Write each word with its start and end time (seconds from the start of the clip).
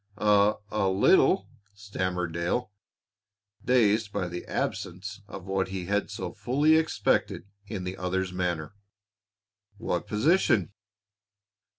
"A 0.17 0.55
a 0.71 0.89
little," 0.89 1.47
stammered 1.75 2.33
Dale, 2.33 2.71
dazed 3.63 4.11
by 4.11 4.27
the 4.27 4.43
absence 4.47 5.21
of 5.27 5.45
what 5.45 5.67
he 5.67 5.85
had 5.85 6.09
so 6.09 6.33
fully 6.33 6.75
expected 6.75 7.43
in 7.67 7.83
the 7.83 7.97
other's 7.97 8.33
manner. 8.33 8.73
"What 9.77 10.07
position?" 10.07 10.73